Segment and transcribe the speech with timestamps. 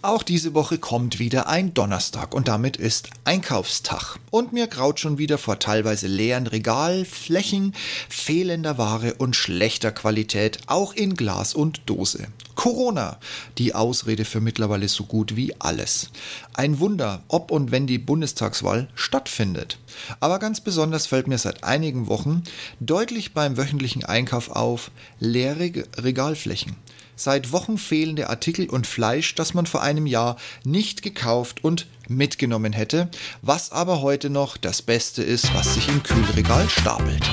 [0.00, 4.20] Auch diese Woche kommt wieder ein Donnerstag und damit ist Einkaufstag.
[4.30, 7.74] Und mir graut schon wieder vor teilweise leeren Regalflächen,
[8.08, 12.28] fehlender Ware und schlechter Qualität, auch in Glas und Dose.
[12.54, 13.18] Corona,
[13.58, 16.10] die Ausrede für mittlerweile so gut wie alles.
[16.54, 19.78] Ein Wunder, ob und wenn die Bundestagswahl stattfindet.
[20.20, 22.44] Aber ganz besonders fällt mir seit einigen Wochen
[22.78, 26.76] deutlich beim wöchentlichen Einkauf auf leere Regalflächen
[27.18, 32.72] seit Wochen fehlende Artikel und Fleisch, das man vor einem Jahr nicht gekauft und mitgenommen
[32.72, 33.10] hätte,
[33.42, 37.28] was aber heute noch das Beste ist, was sich im Kühlregal stapelt.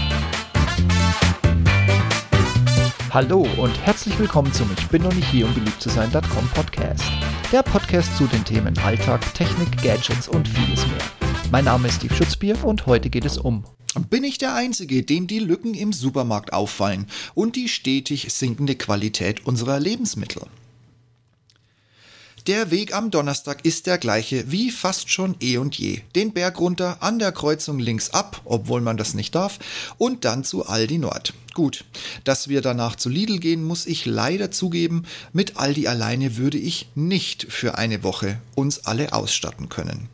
[3.11, 7.05] Hallo und herzlich willkommen zum Ich bin noch nicht hier, um beliebt zu sein.com Podcast.
[7.51, 10.97] Der Podcast zu den Themen Alltag, Technik, Gadgets und vieles mehr.
[11.49, 13.63] Mein Name ist Steve Schutzbier und heute geht es um
[14.03, 19.45] bin ich der Einzige, dem die Lücken im Supermarkt auffallen und die stetig sinkende Qualität
[19.45, 20.43] unserer Lebensmittel.
[22.47, 26.01] Der Weg am Donnerstag ist der gleiche wie fast schon eh und je.
[26.15, 29.57] Den Berg runter, an der Kreuzung links ab, obwohl man das nicht darf,
[29.97, 31.33] und dann zu Aldi Nord.
[31.55, 31.85] Gut,
[32.23, 36.87] dass wir danach zu Lidl gehen, muss ich leider zugeben, mit Aldi alleine würde ich
[36.93, 40.07] nicht für eine Woche uns alle ausstatten können.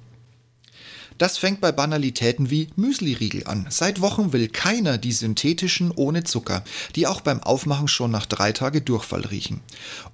[1.17, 3.67] Das fängt bei Banalitäten wie Müsliriegel an.
[3.69, 6.63] Seit Wochen will keiner die synthetischen ohne Zucker,
[6.95, 9.61] die auch beim Aufmachen schon nach drei Tagen Durchfall riechen.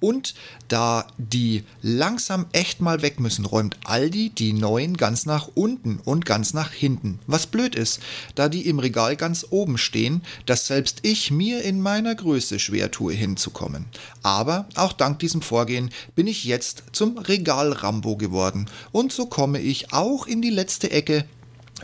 [0.00, 0.34] Und
[0.68, 6.26] da die langsam echt mal weg müssen, räumt Aldi die neuen ganz nach unten und
[6.26, 7.18] ganz nach hinten.
[7.26, 8.00] Was blöd ist,
[8.34, 12.90] da die im Regal ganz oben stehen, dass selbst ich mir in meiner Größe schwer
[12.90, 13.86] tue hinzukommen.
[14.22, 19.60] Aber auch dank diesem Vorgehen bin ich jetzt zum Regal Rambo geworden und so komme
[19.60, 21.24] ich auch in die letzte Ecke,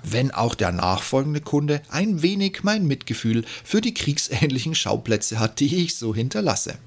[0.02, 5.77] wenn auch der nachfolgende Kunde ein wenig mein Mitgefühl für die kriegsähnlichen Schauplätze hat, die
[5.77, 6.78] ich so hinterlasse.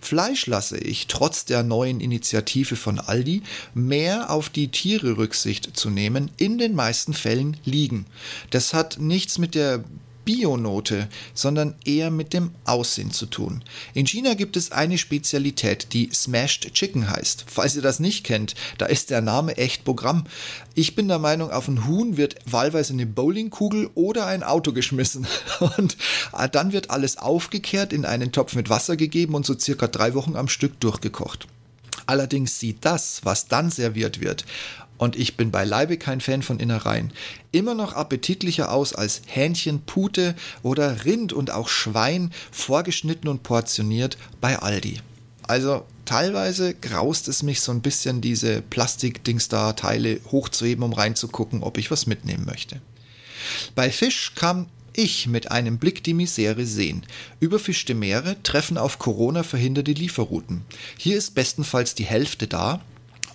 [0.00, 3.42] Fleisch lasse ich, trotz der neuen Initiative von Aldi,
[3.72, 8.06] mehr auf die Tiere Rücksicht zu nehmen, in den meisten Fällen liegen.
[8.50, 9.84] Das hat nichts mit der
[10.24, 13.62] Bionote, sondern eher mit dem Aussehen zu tun.
[13.92, 17.44] In China gibt es eine Spezialität, die Smashed Chicken heißt.
[17.46, 20.24] Falls ihr das nicht kennt, da ist der Name echt Programm.
[20.74, 25.26] Ich bin der Meinung, auf ein Huhn wird wahlweise eine Bowlingkugel oder ein Auto geschmissen.
[25.76, 25.96] Und
[26.36, 30.14] äh, dann wird alles aufgekehrt, in einen Topf mit Wasser gegeben und so circa drei
[30.14, 31.46] Wochen am Stück durchgekocht.
[32.06, 34.44] Allerdings sieht das, was dann serviert wird,
[35.04, 37.12] und ich bin beileibe kein Fan von Innereien,
[37.52, 44.16] immer noch appetitlicher aus als Hähnchen, Pute oder Rind und auch Schwein, vorgeschnitten und portioniert
[44.40, 45.00] bei Aldi.
[45.42, 51.62] Also teilweise graust es mich so ein bisschen, diese Plastikdings da Teile hochzuheben, um reinzugucken,
[51.62, 52.80] ob ich was mitnehmen möchte.
[53.74, 57.04] Bei Fisch kam ich mit einem Blick die Misere sehen.
[57.40, 60.62] Überfischte Meere treffen auf Corona verhinderte Lieferrouten.
[60.96, 62.80] Hier ist bestenfalls die Hälfte da,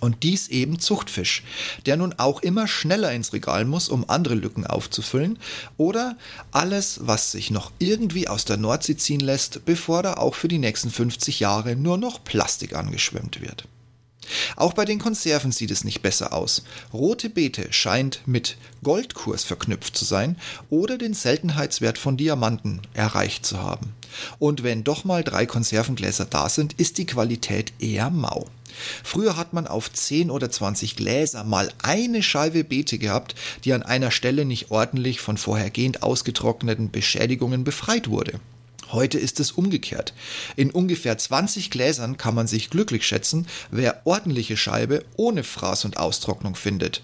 [0.00, 1.42] und dies eben Zuchtfisch,
[1.86, 5.38] der nun auch immer schneller ins Regal muss, um andere Lücken aufzufüllen,
[5.76, 6.16] oder
[6.50, 10.58] alles, was sich noch irgendwie aus der Nordsee ziehen lässt, bevor da auch für die
[10.58, 13.66] nächsten 50 Jahre nur noch Plastik angeschwemmt wird.
[14.56, 16.62] Auch bei den Konserven sieht es nicht besser aus.
[16.92, 20.36] Rote Beete scheint mit Goldkurs verknüpft zu sein
[20.68, 23.94] oder den Seltenheitswert von Diamanten erreicht zu haben.
[24.38, 28.46] Und wenn doch mal drei Konservengläser da sind, ist die Qualität eher mau.
[29.02, 33.82] Früher hat man auf 10 oder 20 Gläser mal eine Scheibe Beete gehabt, die an
[33.82, 38.40] einer Stelle nicht ordentlich von vorhergehend ausgetrockneten Beschädigungen befreit wurde.
[38.92, 40.14] Heute ist es umgekehrt.
[40.56, 45.96] In ungefähr 20 Gläsern kann man sich glücklich schätzen, wer ordentliche Scheibe ohne Fraß und
[45.96, 47.02] Austrocknung findet.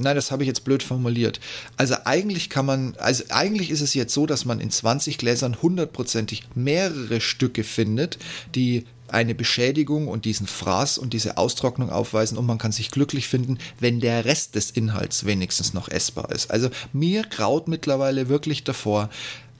[0.00, 1.40] Nein, das habe ich jetzt blöd formuliert.
[1.76, 5.60] Also eigentlich kann man, also eigentlich ist es jetzt so, dass man in 20 Gläsern
[5.60, 8.18] hundertprozentig mehrere Stücke findet,
[8.54, 13.26] die eine Beschädigung und diesen Fraß und diese Austrocknung aufweisen und man kann sich glücklich
[13.26, 16.50] finden, wenn der Rest des Inhalts wenigstens noch essbar ist.
[16.50, 19.08] Also mir graut mittlerweile wirklich davor,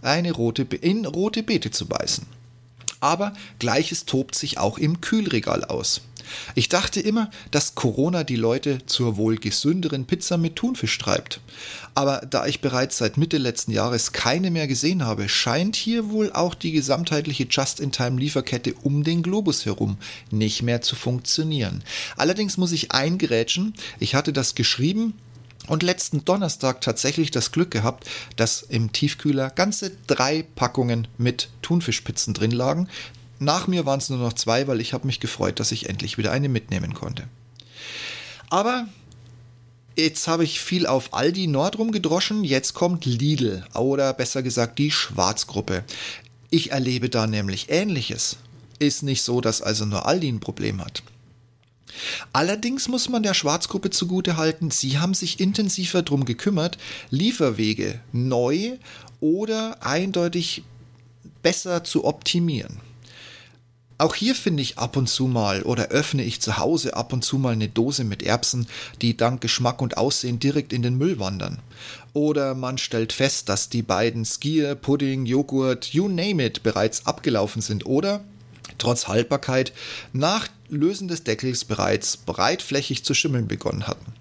[0.03, 2.27] eine rote Be in rote Beete zu beißen.
[3.01, 6.01] Aber gleiches tobt sich auch im Kühlregal aus.
[6.55, 11.41] Ich dachte immer, dass Corona die Leute zur wohl gesünderen Pizza mit Thunfisch treibt.
[11.95, 16.33] Aber da ich bereits seit Mitte letzten Jahres keine mehr gesehen habe, scheint hier wohl
[16.33, 19.97] auch die gesamtheitliche Just-in-Time-Lieferkette um den Globus herum
[20.31, 21.83] nicht mehr zu funktionieren.
[22.17, 25.15] Allerdings muss ich eingerätschen, ich hatte das geschrieben
[25.69, 32.35] und letzten Donnerstag tatsächlich das Glück gehabt, dass im Tiefkühler ganze drei Packungen mit Thunfischpizzen
[32.35, 32.89] drin lagen.
[33.39, 36.19] Nach mir waren es nur noch zwei, weil ich habe mich gefreut, dass ich endlich
[36.19, 37.29] wieder eine mitnehmen konnte.
[38.51, 38.87] Aber
[39.97, 44.91] jetzt habe ich viel auf Aldi Nord rumgedroschen, jetzt kommt Lidl oder besser gesagt die
[44.91, 45.85] Schwarzgruppe.
[46.51, 48.39] Ich erlebe da nämlich Ähnliches.
[48.79, 51.03] Ist nicht so, dass also nur Aldi ein Problem hat.
[52.33, 56.79] Allerdings muss man der Schwarzgruppe zugutehalten, sie haben sich intensiver darum gekümmert,
[57.11, 58.77] Lieferwege neu
[59.21, 60.63] oder eindeutig
[61.43, 62.81] besser zu optimieren.
[64.01, 67.25] Auch hier finde ich ab und zu mal oder öffne ich zu Hause ab und
[67.25, 68.69] zu mal eine Dose mit Erbsen,
[69.03, 71.59] die dank Geschmack und Aussehen direkt in den Müll wandern.
[72.13, 77.61] Oder man stellt fest, dass die beiden Skier, Pudding, Joghurt, you name it bereits abgelaufen
[77.61, 78.23] sind oder
[78.79, 79.73] trotz Haltbarkeit
[80.13, 84.15] nach Lösen des Deckels bereits breitflächig zu schimmeln begonnen hatten.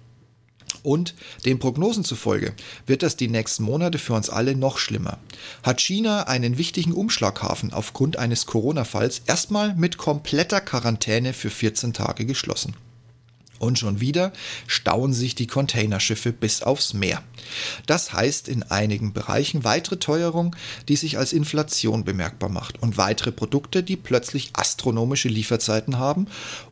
[0.82, 1.14] Und
[1.44, 2.54] den Prognosen zufolge
[2.86, 5.18] wird das die nächsten Monate für uns alle noch schlimmer.
[5.62, 12.26] Hat China einen wichtigen Umschlaghafen aufgrund eines Corona-Falls erstmal mit kompletter Quarantäne für 14 Tage
[12.26, 12.74] geschlossen.
[13.58, 14.32] Und schon wieder
[14.66, 17.22] stauen sich die Containerschiffe bis aufs Meer.
[17.86, 20.54] Das heißt in einigen Bereichen weitere Teuerung,
[20.88, 26.26] die sich als Inflation bemerkbar macht und weitere Produkte, die plötzlich astronomische Lieferzeiten haben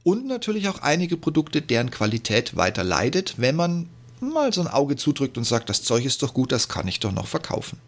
[0.04, 3.88] und natürlich auch einige Produkte, deren Qualität weiter leidet, wenn man
[4.20, 7.00] mal so ein Auge zudrückt und sagt, das Zeug ist doch gut, das kann ich
[7.00, 7.78] doch noch verkaufen.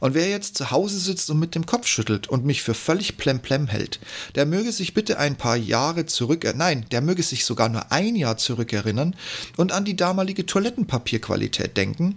[0.00, 3.16] Und wer jetzt zu Hause sitzt und mit dem Kopf schüttelt und mich für völlig
[3.16, 4.00] plemplem hält,
[4.34, 8.16] der möge sich bitte ein paar Jahre zurück, nein, der möge sich sogar nur ein
[8.16, 9.16] Jahr zurückerinnern
[9.56, 12.16] und an die damalige Toilettenpapierqualität denken,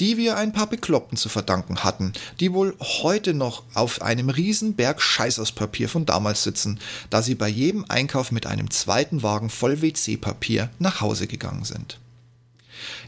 [0.00, 4.74] die wir ein paar Bekloppten zu verdanken hatten, die wohl heute noch auf einem riesen
[4.74, 9.22] Berg Scheiß aus Papier von damals sitzen, da sie bei jedem Einkauf mit einem zweiten
[9.22, 11.99] Wagen voll WC-Papier nach Hause gegangen sind.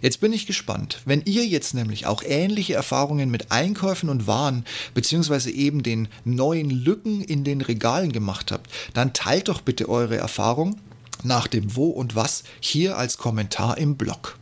[0.01, 1.01] Jetzt bin ich gespannt.
[1.05, 4.65] Wenn ihr jetzt nämlich auch ähnliche Erfahrungen mit Einkäufen und Waren
[4.95, 10.17] beziehungsweise eben den neuen Lücken in den Regalen gemacht habt, dann teilt doch bitte eure
[10.17, 10.81] Erfahrung
[11.23, 14.39] nach dem Wo und Was hier als Kommentar im Blog.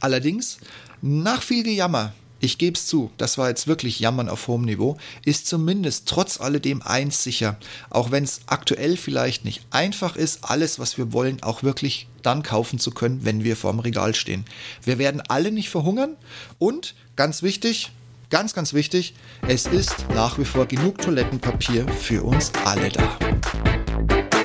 [0.00, 0.58] Allerdings,
[1.00, 4.98] nach viel Gejammer ich gebe es zu, das war jetzt wirklich Jammern auf hohem Niveau,
[5.24, 7.56] ist zumindest trotz alledem eins sicher,
[7.90, 12.42] auch wenn es aktuell vielleicht nicht einfach ist, alles, was wir wollen, auch wirklich dann
[12.42, 14.44] kaufen zu können, wenn wir vorm Regal stehen.
[14.82, 16.16] Wir werden alle nicht verhungern
[16.58, 17.92] und, ganz wichtig,
[18.30, 19.14] ganz, ganz wichtig,
[19.46, 23.18] es ist nach wie vor genug Toilettenpapier für uns alle da.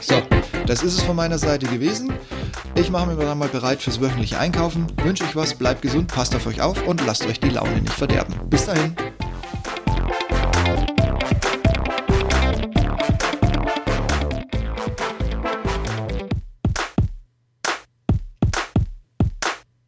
[0.01, 0.22] So,
[0.66, 2.13] das ist es von meiner Seite gewesen.
[2.75, 4.88] Ich mache mich dann mal bereit fürs wöchentliche Einkaufen.
[5.04, 7.94] Wünsche euch was, bleibt gesund, passt auf euch auf und lasst euch die Laune nicht
[7.94, 8.36] verderben.
[8.50, 8.96] Bis dahin.